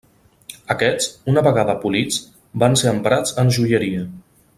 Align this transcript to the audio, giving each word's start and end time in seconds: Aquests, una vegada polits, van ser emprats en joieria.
Aquests, 0.75 1.09
una 1.33 1.43
vegada 1.47 1.75
polits, 1.83 2.17
van 2.65 2.79
ser 2.83 2.89
emprats 2.93 3.37
en 3.45 3.53
joieria. 3.59 4.03